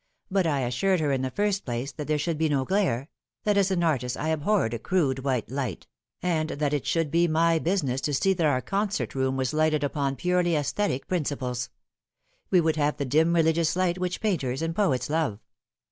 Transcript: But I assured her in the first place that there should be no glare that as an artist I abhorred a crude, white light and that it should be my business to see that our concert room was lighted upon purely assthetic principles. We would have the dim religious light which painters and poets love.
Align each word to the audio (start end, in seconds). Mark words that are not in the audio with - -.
But 0.31 0.47
I 0.47 0.61
assured 0.61 0.99
her 0.99 1.11
in 1.11 1.21
the 1.21 1.29
first 1.29 1.63
place 1.63 1.91
that 1.91 2.07
there 2.07 2.17
should 2.17 2.39
be 2.39 2.49
no 2.49 2.65
glare 2.65 3.07
that 3.43 3.55
as 3.55 3.69
an 3.69 3.83
artist 3.83 4.17
I 4.17 4.29
abhorred 4.29 4.73
a 4.73 4.79
crude, 4.79 5.19
white 5.19 5.51
light 5.51 5.85
and 6.23 6.49
that 6.49 6.73
it 6.73 6.87
should 6.87 7.11
be 7.11 7.27
my 7.27 7.59
business 7.59 8.01
to 8.01 8.13
see 8.15 8.33
that 8.33 8.47
our 8.47 8.61
concert 8.61 9.13
room 9.13 9.37
was 9.37 9.53
lighted 9.53 9.83
upon 9.83 10.15
purely 10.15 10.53
assthetic 10.53 11.05
principles. 11.07 11.69
We 12.49 12.59
would 12.61 12.77
have 12.77 12.97
the 12.97 13.05
dim 13.05 13.35
religious 13.35 13.75
light 13.75 13.99
which 13.99 14.21
painters 14.21 14.63
and 14.63 14.75
poets 14.75 15.07
love. 15.07 15.39